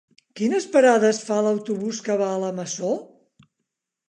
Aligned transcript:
Quines 0.39 0.63
parades 0.75 1.19
fa 1.27 1.37
l'autobús 1.49 2.01
que 2.09 2.17
va 2.23 2.31
a 2.31 2.41
la 2.45 2.51
Masó? 2.63 2.93